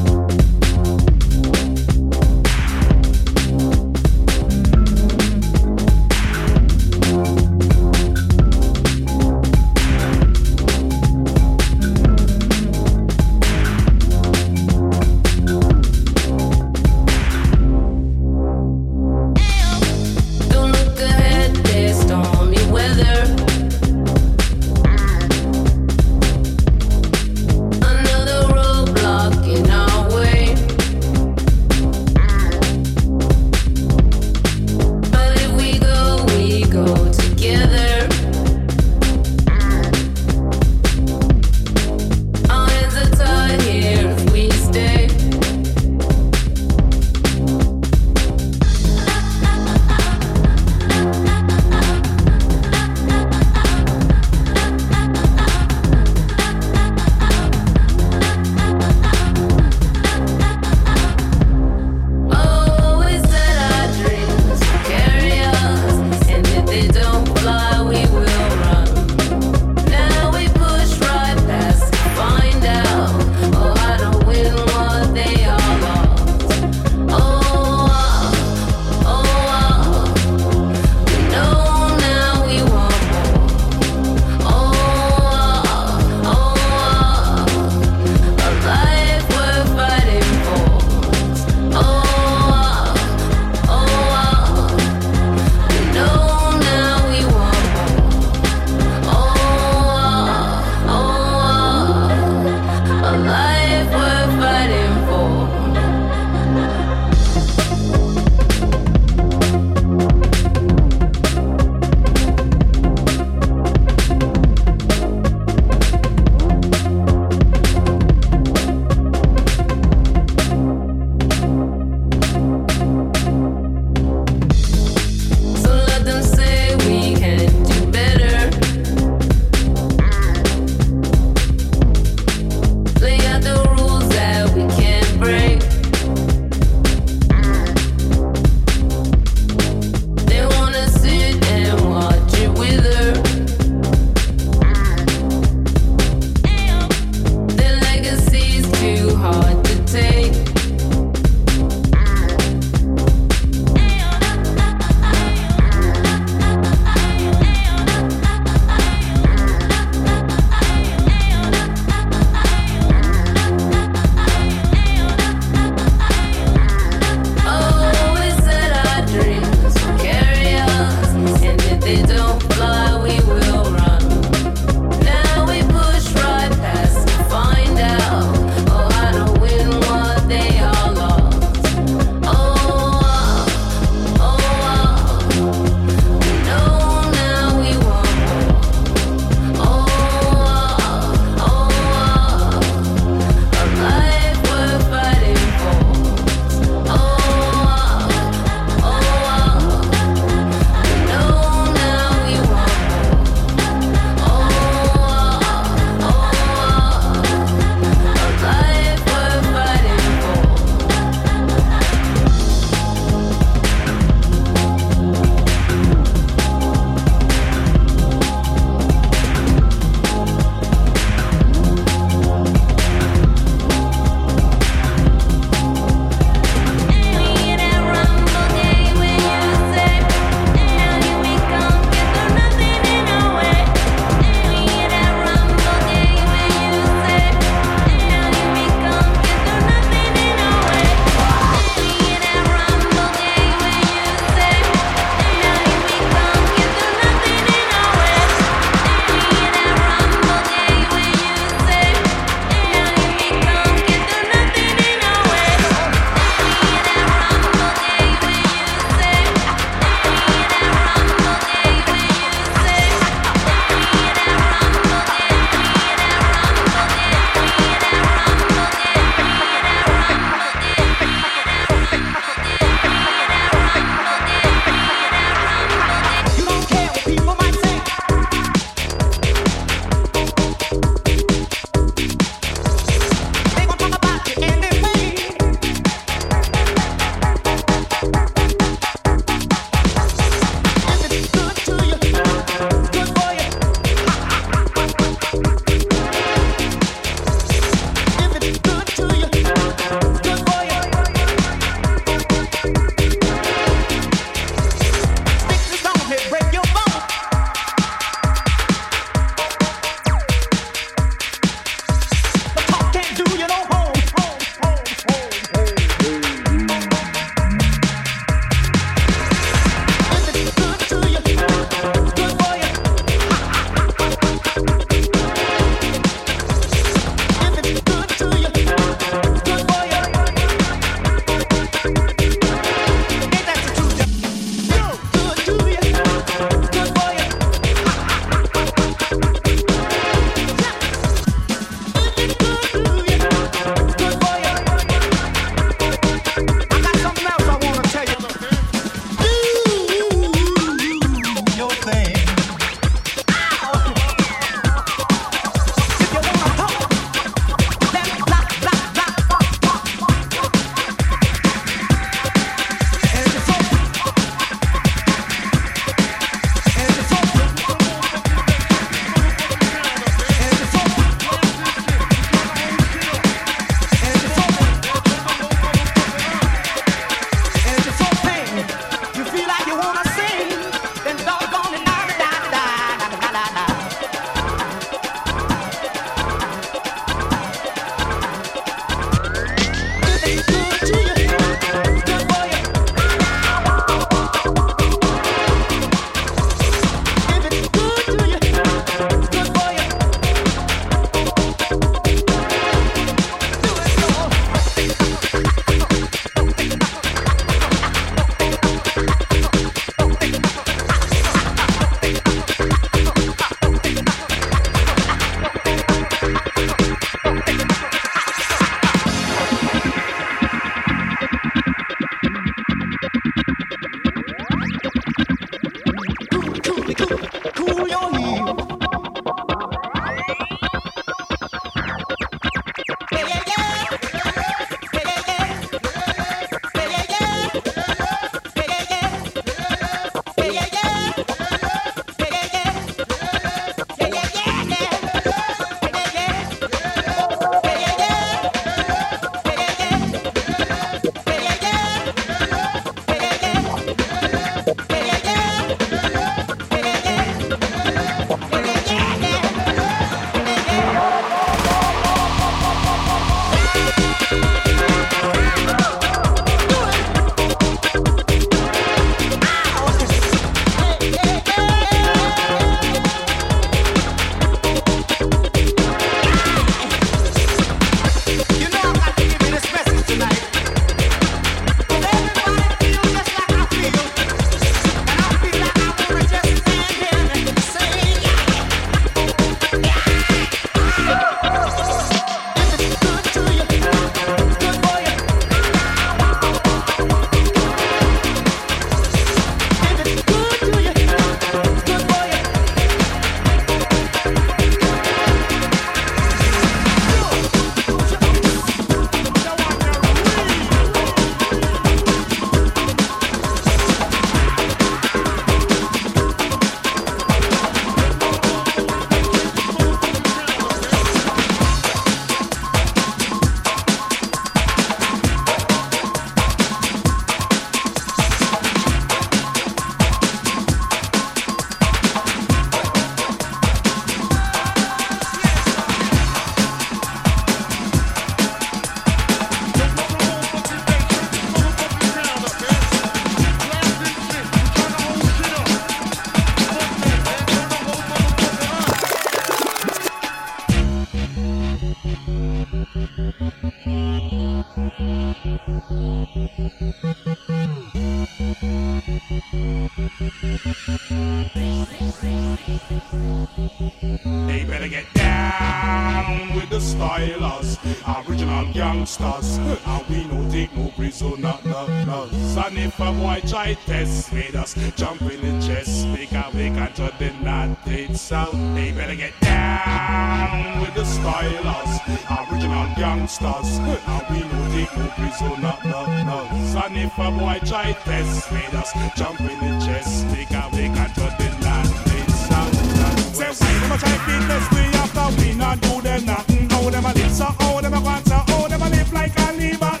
a 573.11 573.19
boy 573.19 573.41
try 573.47 573.73
test 573.85 574.31
me, 574.33 574.45
just 574.51 574.77
jump 574.95 575.21
in 575.21 575.41
the 575.41 575.67
chest, 575.67 576.05
a 576.05 576.51
wake 576.53 576.77
and 576.77 576.95
to 576.95 577.11
the 577.19 577.25
United 577.25 578.17
South. 578.17 578.53
They 578.75 578.91
better 578.91 579.15
get 579.15 579.33
down 579.41 580.81
with 580.81 580.93
the 580.93 581.03
stylers, 581.03 581.91
original 582.31 582.87
gangsters, 582.95 583.79
and 583.79 584.25
we 584.29 584.39
no 584.47 584.59
take 584.71 584.97
no 584.97 585.07
prisoner, 585.15 585.77
no, 585.85 586.01
no. 586.23 586.39
And 586.83 586.97
if 586.97 587.17
a 587.17 587.31
boy 587.31 587.59
try 587.65 587.93
test 587.93 588.51
me, 588.51 588.61
just 588.71 588.95
jump 589.15 589.39
in 589.41 589.59
the 589.59 589.85
chest, 589.85 590.25
a 590.25 590.69
wake 590.73 590.97
and 591.03 591.13
to 591.15 591.27
the 591.37 591.47
United 591.59 592.31
South. 592.31 593.35
Say 593.35 593.51
why 593.51 593.73
them 593.79 593.91
a 593.91 593.97
try 593.97 594.15
to 594.25 594.47
test 594.47 594.71
me 594.73 594.83
after 595.01 595.41
we 595.41 595.53
not 595.55 595.81
do 595.81 596.01
them 596.01 596.25
nothing? 596.25 596.69
How 596.69 596.89
them 596.89 597.05
a 597.05 597.13
live 597.13 597.31
so, 597.31 597.45
how 597.45 597.81
them 597.81 597.93
a 597.93 597.99
want 598.01 598.27
so, 598.27 598.35
how 598.35 598.67
them 598.67 598.81
a 598.81 598.89
live 598.89 599.13
like 599.13 599.37
a 599.37 599.53
leave 599.53 600.00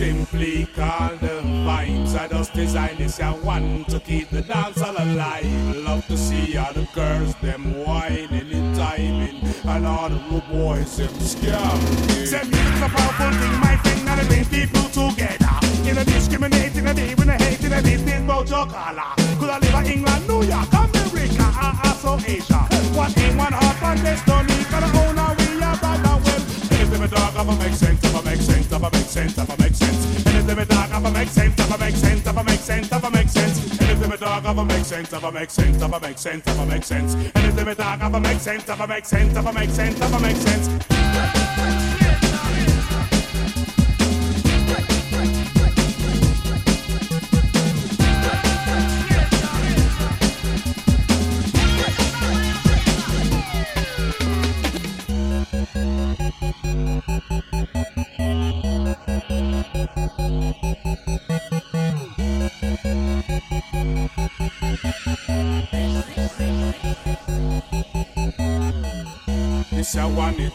simply 0.00 0.64
called 0.74 1.20
the 1.20 1.42
vibes. 1.66 2.18
I 2.18 2.26
just 2.26 2.54
designed 2.54 2.96
this 2.96 3.20
a 3.20 3.32
one 3.32 3.84
to 3.90 4.00
keep 4.00 4.30
the 4.30 4.40
dance 4.40 4.80
all 4.80 4.96
alive. 4.96 5.44
Love 5.76 6.06
to 6.06 6.16
see 6.16 6.56
all 6.56 6.72
the 6.72 6.88
girls 6.94 7.34
them 7.42 7.84
whining 7.84 8.32
and 8.32 8.74
timing, 8.74 9.42
and 9.62 9.86
all 9.86 10.08
the 10.08 10.42
boys 10.50 10.96
them 10.96 11.12
scamming. 11.18 12.09
I'ma 34.50 34.64
make 34.64 34.84
sense, 34.84 35.12
I'ma 35.12 35.30
make 35.30 35.48
sense, 35.48 35.80
I'ma 35.80 36.00
make 36.00 36.18
sense, 36.18 36.48
I'ma 36.48 36.64
make 36.64 36.82
sense. 36.82 37.14
Anything 37.36 37.66
me 37.66 37.74
dog, 37.76 38.02
I'ma 38.02 38.18
make 38.18 38.40
sense, 38.40 38.68
I'ma 38.68 38.84
make 38.84 39.04
sense, 39.04 39.36
I'ma 39.36 39.52
make 39.52 39.70
sense, 39.70 40.02
I'ma 40.02 40.18
make 40.18 40.36
sense. 40.36 40.99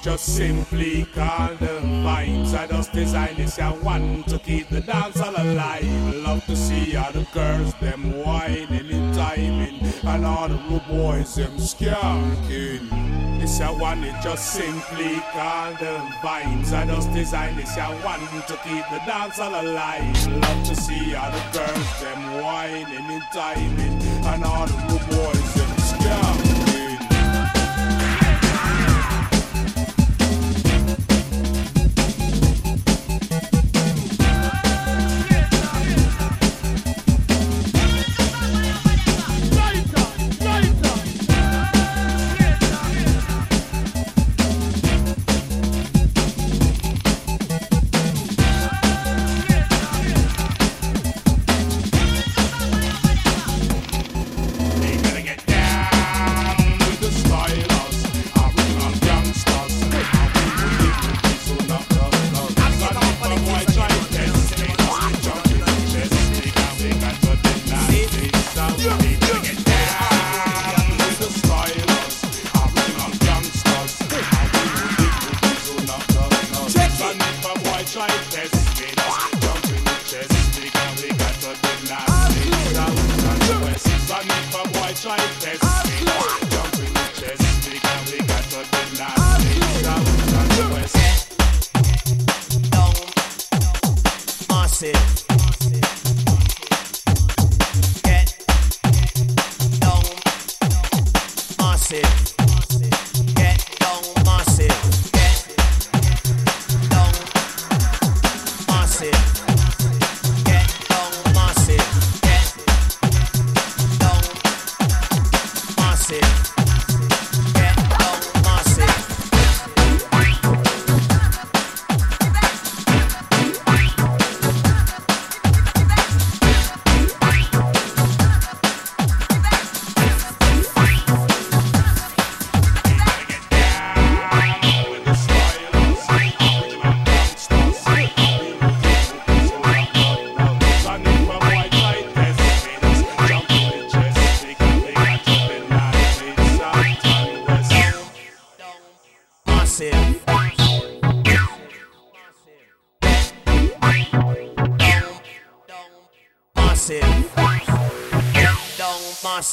Just 0.06 0.36
simply 0.36 1.03
called 1.16 1.58
the 1.58 1.80
vibes. 2.06 2.53
I 2.53 2.68
just 2.68 2.91
designed 2.91 3.38
this 3.38 3.58
a 3.58 3.72
one 3.72 4.22
to 4.26 4.38
keep 4.38 4.70
the 4.70 4.82
dance 4.82 5.20
all 5.20 5.34
alive. 5.36 6.16
Love 6.24 6.45
to 6.45 6.56
see 6.56 6.95
all 6.95 7.12
the 7.12 7.26
girls 7.34 7.74
them 7.82 8.24
whining 8.24 8.91
and 8.91 9.16
timing, 9.16 9.80
and 10.03 10.24
all 10.24 10.47
the 10.47 10.60
rude 10.70 10.88
boys 10.88 11.34
them 11.34 11.58
skanking. 11.58 13.39
This 13.39 13.60
a 13.62 13.66
one 13.66 14.03
it 14.03 14.14
just 14.22 14.53
simply 14.53 15.16
called 15.34 15.80
the 15.80 15.97
vibes. 16.22 16.72
I 16.72 16.86
just 16.86 17.12
designed 17.12 17.58
this 17.58 17.76
a 17.76 17.88
one 18.06 18.20
to 18.45 18.56
keep 18.64 18.86
the 18.91 19.01
dance 19.08 19.39
all 19.39 19.60
alive. 19.60 20.28
Love 20.28 20.68
to 20.68 20.76
see 20.76 21.16
all 21.16 21.32
the 21.32 21.41
girls 21.51 21.99
them 21.99 22.43
whining 22.43 22.86
and 23.10 23.24
timing, 23.34 23.99
and 24.24 24.43
all 24.43 24.68
the 24.68 24.78
rude 24.88 25.10
boys 25.10 25.53
them 25.56 25.74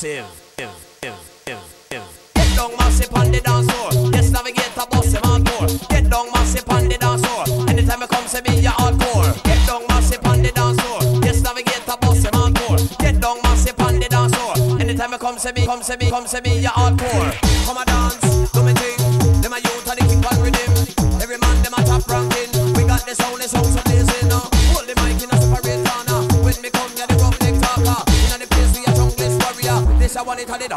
massive. 0.02 0.26
Get 2.34 2.56
down 2.56 2.76
massive 2.76 3.14
on 3.14 3.30
the 3.30 3.40
dance 3.40 3.70
floor. 3.70 4.10
Yes, 4.12 4.30
navigate 4.30 4.76
a 4.76 4.86
bossy 4.86 5.18
man 5.22 5.44
tour. 5.44 5.66
Get 5.88 6.10
down 6.10 6.30
massive 6.32 6.68
on 6.68 6.88
the 6.88 6.98
dance 6.98 7.24
floor. 7.24 7.68
Anytime 7.68 8.02
I 8.02 8.06
come, 8.06 8.26
say 8.26 8.40
me 8.42 8.60
your 8.60 8.72
hardcore. 8.72 9.42
Get 9.44 9.66
down 9.66 9.86
massive 9.88 10.26
on 10.26 10.42
the 10.42 10.50
dance 10.50 10.80
floor. 10.80 11.20
Yes, 11.24 11.40
navigate 11.42 11.86
a 11.86 11.96
bossy 11.98 12.28
man 12.32 12.54
tour. 12.54 12.76
Get 12.98 13.20
down 13.20 13.42
massive 13.42 13.80
on 13.80 14.00
the 14.00 14.08
dance 14.08 14.34
floor. 14.34 14.80
Anytime 14.80 15.14
I 15.14 15.18
come, 15.18 15.38
say 15.38 15.52
me, 15.52 15.66
come, 15.66 15.82
say 15.82 15.96
me, 15.96 16.10
come, 16.10 16.26
say 16.26 16.40
me 16.40 16.58
your 16.58 16.72
hardcore. 16.72 17.66
Come 17.66 17.76
a 17.76 17.84
dance. 17.84 18.21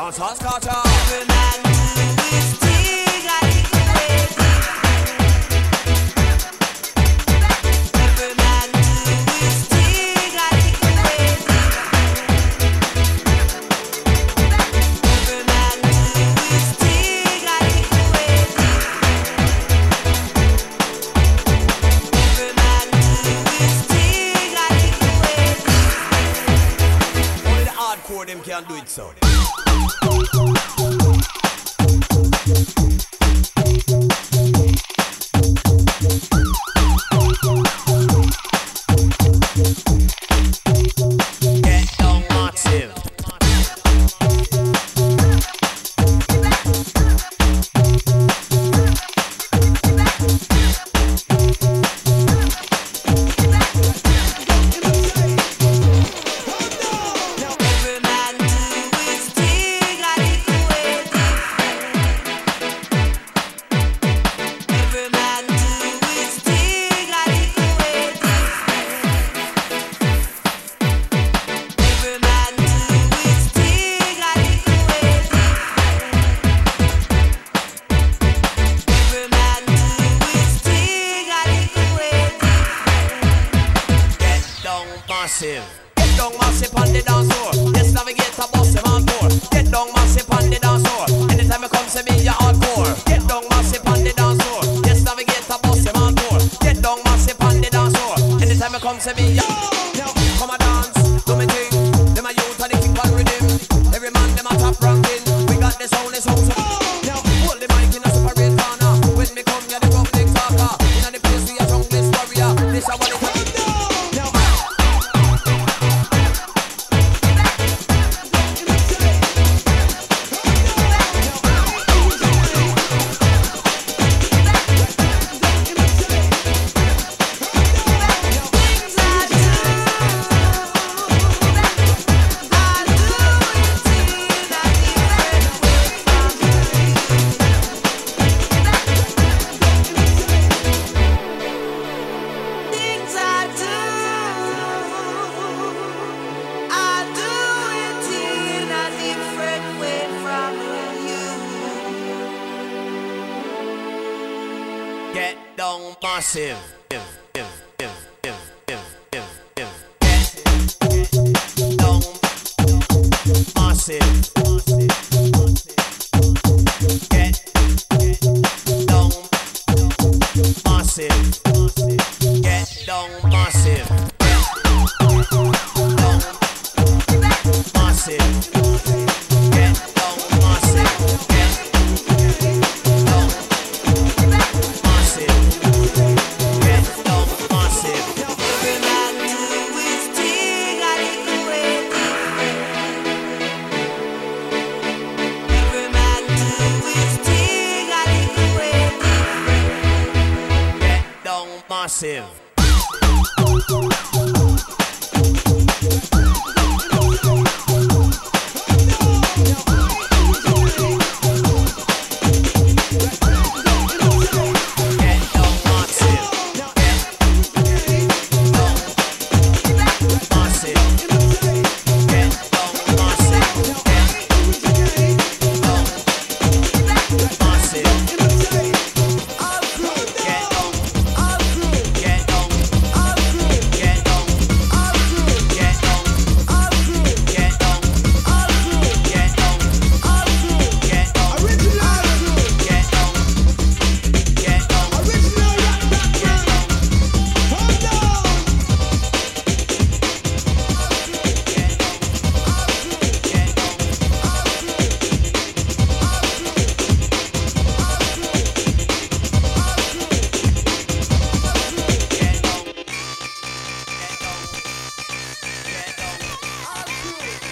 Sounds 0.06 0.18
hostile. 0.20 0.45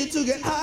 need 0.08 0.14
to 0.14 0.26
get. 0.26 0.57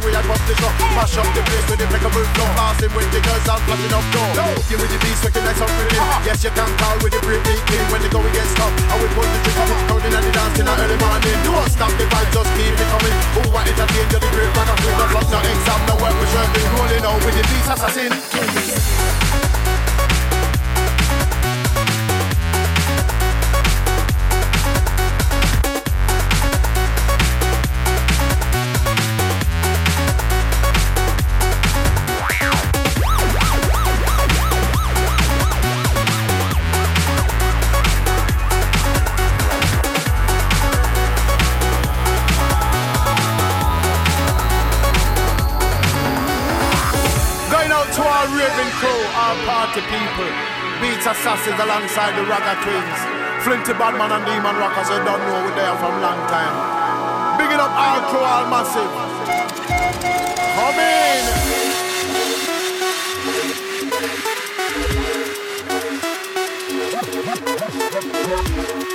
Time 0.00 0.08
is 0.08 0.08
right 0.08 0.08
till 0.08 0.08
we 0.08 0.12
had 0.14 0.24
bump 0.26 0.40
the 0.48 0.54
show 0.56 0.72
Mash 0.96 1.16
up 1.16 1.28
the 1.34 1.42
place 1.44 1.66
with 1.68 1.78
the 1.78 1.84
impeccable 1.84 2.24
flow 2.32 2.48
Passing 2.56 2.92
with 2.96 3.10
the 3.12 3.20
girls 3.20 3.48
and 3.48 3.60
flashing 3.68 3.92
up 3.92 4.06
dough 4.12 4.54
Give 4.68 4.80
with 4.80 4.90
the 4.90 4.98
beats 5.04 5.24
looking 5.24 5.44
like 5.44 5.56
something 5.56 5.88
Yes 6.24 6.44
you 6.44 6.52
can 6.52 6.70
call 6.80 6.96
with 7.04 7.12
the 7.12 7.20
brave 7.20 7.42
beat 7.44 7.62
king 7.68 7.84
When 7.92 8.00
the 8.02 8.08
going 8.08 8.32
gets 8.32 8.54
tough 8.54 8.72
And 8.72 8.98
we 9.00 9.08
pull 9.12 9.28
the 9.28 9.38
the 9.40 9.76
crowd 9.86 10.04
in 10.04 10.14
and 10.16 10.24
the 10.24 10.32
dance 10.32 10.58
in 10.58 10.66
the 10.66 10.72
early 10.72 10.96
morning. 11.00 11.38
Don't 11.44 11.68
stop 11.68 11.92
the 11.96 12.04
vibe 12.08 12.30
just 12.32 12.50
keep 12.56 12.74
it 12.74 12.88
coming. 12.88 13.16
Who 13.36 13.40
want 13.52 13.68
entertain 13.68 14.08
you 14.08 14.20
the 14.20 14.30
great 14.32 14.52
man 14.56 14.68
of 14.70 14.78
the 14.80 14.90
block 14.96 15.26
No 15.28 15.38
exam. 15.44 15.80
No 15.86 15.94
work 16.00 16.16
we 16.16 16.26
sure 16.32 16.48
be 16.54 16.62
rolling 16.74 17.04
out 17.04 17.20
with 17.24 17.36
the 17.36 17.44
beats 17.50 17.68
assassin 17.68 18.99
Assassins 51.20 51.60
alongside 51.60 52.16
the 52.16 52.24
Ragga 52.24 52.56
Twins. 52.64 52.98
Flinty 53.44 53.74
Badman 53.78 54.10
and 54.10 54.24
Deman 54.24 54.56
Rockers, 54.58 54.88
you 54.88 55.04
don't 55.04 55.20
know 55.20 55.44
we're 55.44 55.54
there 55.54 55.76
from 55.76 56.00
long 56.00 56.16
time. 56.32 57.36
Big 57.36 57.48
Bigging 57.48 57.60
up 57.60 57.70
our 57.76 58.08
crew, 58.08 58.24
all 58.24 58.48
massive. 58.48 58.88
Come 60.56 60.80
in. 60.80 61.60
Selector, 68.00 68.89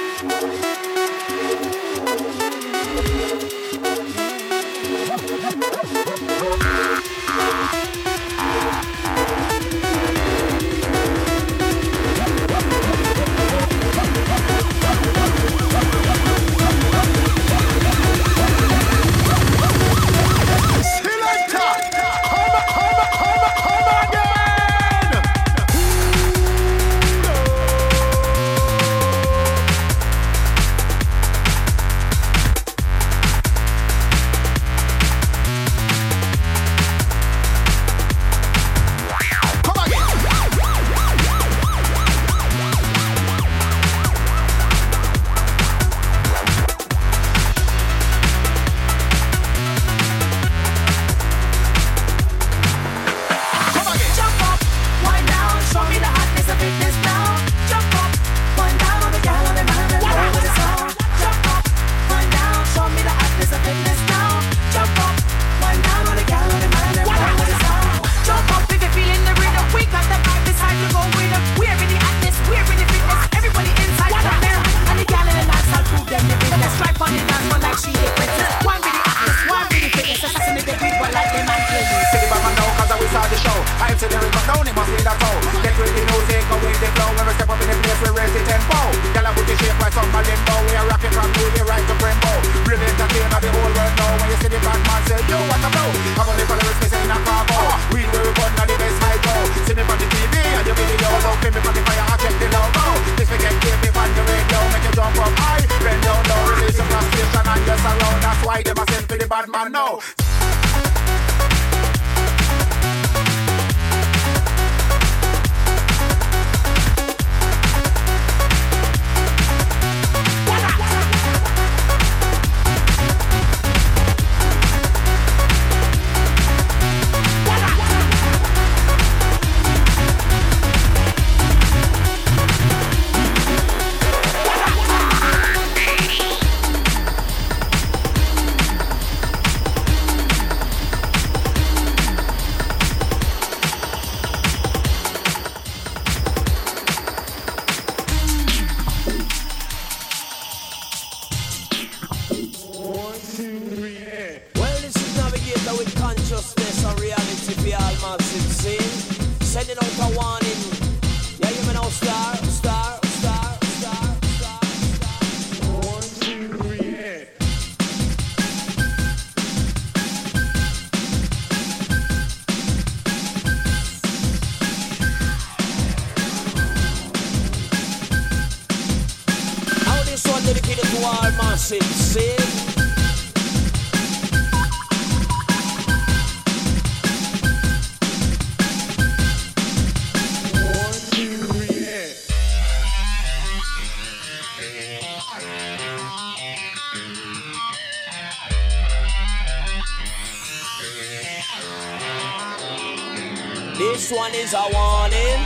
one 204.16 204.34
is 204.34 204.54
a 204.54 204.64
warning. 204.72 205.42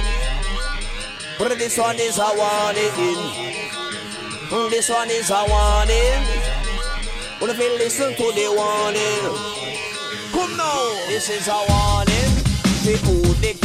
But 1.40 1.58
this 1.58 1.78
one 1.78 1.98
is 1.98 2.20
a 2.20 2.30
warning. 2.38 2.94
This 4.70 4.90
one 4.90 5.10
is 5.10 5.32
a 5.32 5.42
warning. 5.50 6.22
But 7.40 7.50
if 7.50 7.60
you 7.60 7.72
listen 7.82 8.14
to 8.14 8.26
the 8.38 8.48
warning, 8.54 9.26
come 10.32 10.56
now. 10.56 10.94
This 11.08 11.30
is 11.30 11.48
a 11.48 11.58
warning. 11.66 12.32
We 12.86 12.96
pull 13.02 13.34
the 13.42 13.58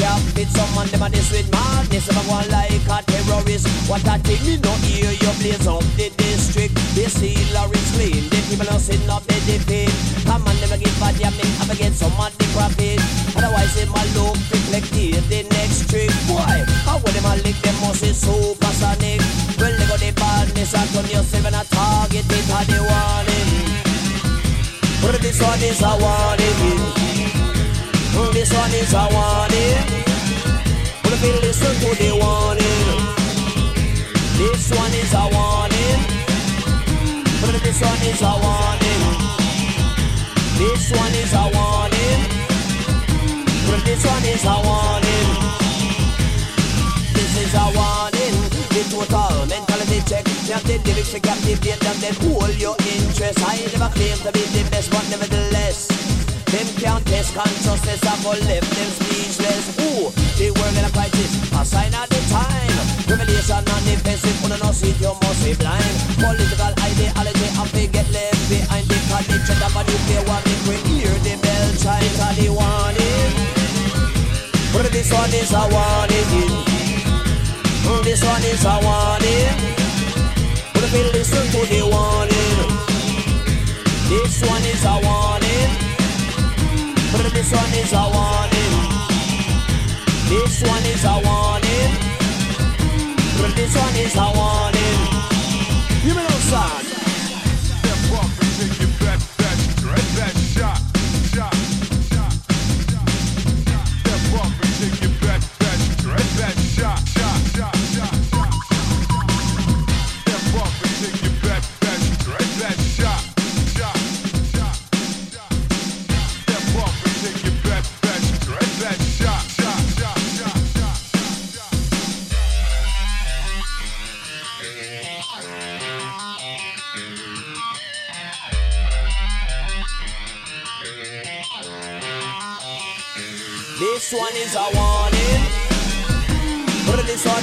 man, 0.75 0.89
them 0.89 1.03
a 1.03 1.09
this 1.11 1.31
with 1.31 1.51
madness. 1.53 2.07
Them 2.07 2.17
a 2.17 2.23
go 2.25 2.41
like 2.49 2.73
a 2.73 2.99
terrorist. 3.05 3.69
What 3.89 4.07
a 4.09 4.19
thing, 4.25 4.41
me 4.47 4.57
no 4.57 4.73
hear 4.89 5.13
you 5.13 5.33
blaze 5.39 5.67
up 5.67 5.85
the 6.01 6.11
district. 6.17 6.75
They 6.97 7.07
see 7.13 7.37
Lawrence 7.53 7.93
clean. 7.93 8.25
The 8.33 8.41
people 8.49 8.67
not 8.67 8.81
sitting 8.81 9.11
up 9.11 9.23
the 9.25 9.37
defeat. 9.45 9.93
Come 10.25 10.49
on, 10.49 10.57
a 10.57 10.79
give 10.81 11.03
a 11.03 11.13
damn, 11.13 11.69
to 11.69 11.77
get 11.77 11.93
some 11.93 12.17
of 12.17 12.33
the 12.39 12.47
profit. 12.57 13.04
Otherwise, 13.37 13.75
them 13.75 13.91
a 13.91 14.03
look 14.15 14.37
reflected 14.51 15.23
the 15.31 15.43
next 15.51 15.91
trick. 15.91 16.11
Boy, 16.27 16.65
how 16.87 16.99
would 16.99 17.15
them 17.15 17.27
a 17.27 17.35
lick 17.43 17.57
them 17.63 17.75
must 17.81 18.03
be 18.03 18.13
supersonic. 18.13 19.21
Well, 19.59 19.75
they 19.79 19.87
got 19.87 20.01
the 20.01 20.13
badness 20.15 20.75
and 20.75 20.89
turn 20.91 21.07
yourself 21.11 21.47
and 21.47 21.57
a 21.57 21.65
target 21.67 22.27
it 22.27 22.49
and 22.49 22.69
the 22.71 22.79
warning. 22.87 23.51
But 25.03 25.21
this 25.21 25.41
one 25.43 25.63
is 25.63 25.83
a 25.83 25.93
warning. 25.99 27.15
This 28.33 28.53
one 28.53 28.75
is 28.75 28.93
a 28.95 29.05
warning. 29.15 30.05
But 31.03 31.13
if 31.13 31.23
you 31.23 31.35
listen 31.43 31.75
to 31.83 31.91
the 31.95 32.11
warning, 32.19 32.89
this 34.39 34.71
one 34.71 34.95
is 34.95 35.13
a 35.15 35.25
warning. 35.35 36.01
But 37.41 37.63
this 37.63 37.81
one 37.81 38.03
is 38.07 38.23
a 38.23 38.33
warning. 38.43 39.03
This 40.59 40.91
one 40.93 41.15
is 41.15 41.33
a 41.33 41.51
warning. 41.53 42.04
But 43.75 43.83
this 43.83 44.07
one 44.07 44.23
is 44.23 44.47
a 44.47 44.55
warning. 44.63 45.31
This 47.11 47.33
is 47.43 47.51
a 47.59 47.67
warning. 47.75 48.39
The 48.71 48.87
total 48.87 49.51
mentality 49.51 49.99
check. 50.07 50.23
Now 50.47 50.63
the 50.63 50.79
lyrics 50.87 51.11
to 51.11 51.19
captivate 51.19 51.83
them, 51.83 51.99
then 51.99 52.15
hold 52.23 52.55
your 52.55 52.79
interest. 52.87 53.43
I 53.43 53.59
never 53.75 53.91
claim 53.91 54.15
to 54.23 54.31
be 54.31 54.47
the 54.55 54.63
best, 54.71 54.95
but 54.95 55.03
nevertheless. 55.11 55.91
Them 56.55 56.71
can't 56.79 57.03
test 57.03 57.35
consciousness, 57.35 57.99
I 58.07 58.15
go 58.23 58.39
left 58.47 58.71
them 58.79 58.91
speechless. 58.95 59.67
Ooh, 59.83 60.07
the 60.39 60.55
world 60.55 60.79
in 60.79 60.87
a 60.87 60.91
crisis, 60.95 61.35
a 61.51 61.67
sign 61.67 61.99
of 61.99 62.07
the 62.07 62.23
time. 62.31 62.79
Revelation 63.11 63.59
manifest, 63.59 64.23
if 64.23 64.39
you 64.39 64.55
don't 64.55 64.71
see 64.71 64.95
it, 64.95 65.03
you 65.03 65.11
must 65.19 65.43
be 65.43 65.51
blind. 65.59 65.99
Political 66.23 66.79
ideology, 66.79 67.49
I 67.59 67.67
get 67.91 68.07
left 68.15 68.39
behind. 68.47 68.87
The 68.87 68.99
connection 69.11 69.59
of 69.67 69.75
a 69.75 69.83
nuclear 69.83 70.23
war, 70.31 70.39
make 70.47 70.63
we 70.63 70.79
hear 70.95 71.11
the 71.27 71.35
bell 71.43 71.69
chimes 71.75 72.23
of 72.23 72.39
the 72.39 72.55
warning. 72.55 73.44
This 75.05 75.13
one 75.13 75.35
is 75.35 75.53
a 75.53 75.69
warning. 75.69 76.65
This 78.05 78.25
one 78.25 78.43
is 78.45 78.65
a 78.65 78.81
warning. 78.83 79.53
But 80.73 80.85
if 80.85 80.93
you 80.95 81.05
listen 81.13 81.45
to 81.53 81.61
the 81.69 81.83
warning, 81.93 82.59
this 84.09 84.41
one 84.49 84.65
is 84.65 84.85
a 84.85 84.97
warning. 85.05 85.71
But 87.13 87.33
this 87.33 87.53
one 87.53 87.75
is 87.75 87.93
a 87.93 88.05
warning. 88.17 88.75
This 90.31 90.63
one 90.63 90.85
is 90.89 91.05
a 91.05 91.21
warning. 91.21 91.93
But 93.37 93.55
this 93.57 93.77
one 93.77 93.97
is 93.97 94.17
a 94.17 94.29
warning. 94.33 95.01
You 96.03 96.15
know, 96.15 96.29
son. 96.49 96.94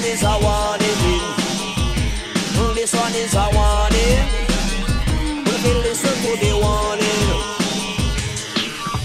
One 0.02 0.10
is 0.10 0.24
a 0.24 0.34
warning. 0.42 1.22
This 2.74 2.94
one 2.94 3.14
is 3.14 3.36
a 3.36 3.46
warning. 3.54 4.26
If 5.46 5.62
you 5.66 5.74
listen 5.86 6.16
to 6.26 6.32
the 6.42 6.52
warning. 6.58 7.30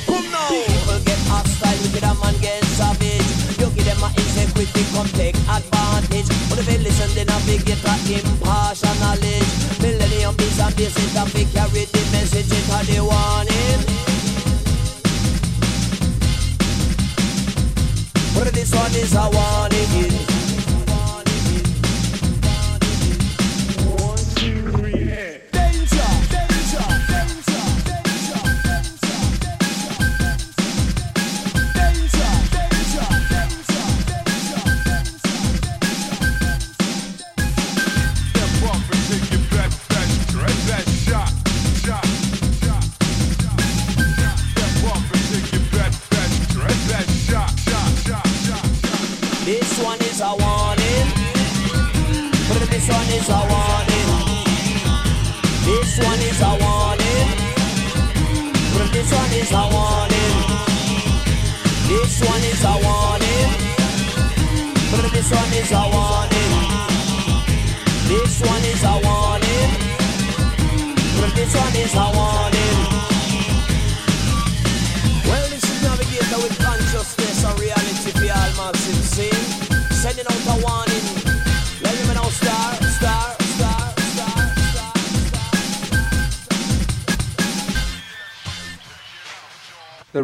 Come 0.07 0.31
now. 0.33 0.49
People 0.49 1.01
get 1.05 1.21
hostile, 1.29 1.77
wicked 1.85 2.03
a 2.03 2.15
man 2.17 2.35
get 2.41 2.65
savage. 2.65 3.29
You 3.61 3.69
give 3.77 3.85
them 3.85 4.01
a 4.01 4.09
insecurity, 4.17 4.85
come 4.95 5.09
take 5.09 5.37
advantage. 5.37 6.29
But 6.49 6.61
if 6.61 6.73
you 6.73 6.79
listen, 6.79 7.11
then 7.15 7.29
I 7.29 7.45
big 7.45 7.69
a 7.69 7.77
impartial 7.77 8.95
knowledge. 8.97 9.53
Millennium 9.83 10.35
peace 10.37 10.61
and 10.61 10.75
basic 10.77 11.13
topic 11.13 11.53
carry 11.53 11.85
the 11.85 12.03
message 12.13 12.49
into 12.49 12.79
the 12.89 13.05
warning. 13.05 13.81
But 18.33 18.55
this 18.55 18.73
one 18.73 18.95
is 18.97 19.15
a 19.15 19.29
warning. 19.29 20.16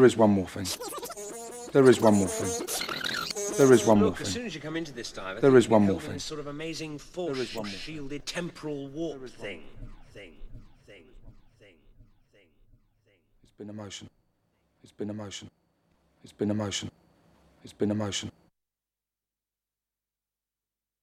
There 0.02 0.08
is 0.08 0.16
one 0.16 0.30
more 0.30 0.48
thing. 0.48 0.66
There 1.72 1.88
is 1.88 2.00
one 2.00 2.14
more 2.14 2.26
thing. 2.26 3.56
There 3.56 3.72
is 3.72 3.86
one 3.86 3.98
more 4.00 4.08
Look, 4.08 4.20
as 4.20 4.26
soon 4.26 4.34
thing. 4.34 4.46
as 4.46 4.54
you 4.56 4.60
come 4.60 4.76
into 4.76 4.90
this 4.90 5.12
dive, 5.12 5.40
There 5.40 5.56
is 5.56 5.68
one 5.68 5.82
more 5.86 6.00
thing. 6.00 6.18
Sort 6.18 6.40
of 6.40 6.48
amazing 6.48 6.98
force. 6.98 7.34
There 7.34 7.42
is 7.44 7.54
one 7.54 7.66
more 7.68 7.72
shielded 7.76 8.26
temporal 8.26 8.88
warp 8.88 9.20
thing. 9.30 9.62
Thing. 10.12 10.32
Thing. 10.88 11.04
Thing. 11.60 11.74
Thing. 12.34 13.14
It's 13.44 13.52
been 13.56 13.70
emotion. 13.70 14.10
It's 14.82 14.90
been 14.90 15.08
emotion. 15.08 15.48
It's 16.24 16.32
been 16.32 16.50
emotion. 16.50 16.90
It's 17.62 17.72
been 17.72 17.92
emotion. 17.92 18.32